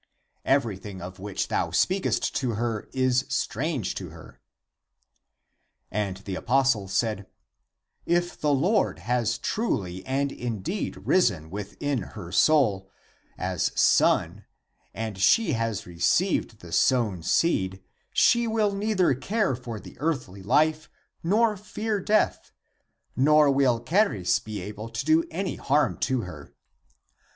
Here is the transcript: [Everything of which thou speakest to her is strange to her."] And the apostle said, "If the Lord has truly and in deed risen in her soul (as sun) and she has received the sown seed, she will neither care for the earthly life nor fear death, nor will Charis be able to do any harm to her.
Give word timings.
[Everything 0.45 0.99
of 0.99 1.19
which 1.19 1.47
thou 1.49 1.69
speakest 1.69 2.35
to 2.37 2.55
her 2.55 2.89
is 2.91 3.23
strange 3.29 3.93
to 3.93 4.09
her."] 4.09 4.41
And 5.91 6.17
the 6.25 6.33
apostle 6.33 6.87
said, 6.87 7.27
"If 8.07 8.35
the 8.41 8.51
Lord 8.51 8.97
has 8.97 9.37
truly 9.37 10.03
and 10.07 10.31
in 10.31 10.63
deed 10.63 10.97
risen 11.05 11.51
in 11.79 11.99
her 11.99 12.31
soul 12.31 12.89
(as 13.37 13.71
sun) 13.79 14.45
and 14.91 15.19
she 15.19 15.51
has 15.51 15.85
received 15.85 16.61
the 16.61 16.71
sown 16.71 17.21
seed, 17.21 17.79
she 18.11 18.47
will 18.47 18.73
neither 18.73 19.13
care 19.13 19.55
for 19.55 19.79
the 19.79 19.99
earthly 19.99 20.41
life 20.41 20.89
nor 21.21 21.55
fear 21.55 21.99
death, 21.99 22.51
nor 23.15 23.51
will 23.51 23.79
Charis 23.83 24.39
be 24.39 24.61
able 24.61 24.89
to 24.89 25.05
do 25.05 25.25
any 25.29 25.57
harm 25.57 25.95
to 25.99 26.21
her. 26.21 26.55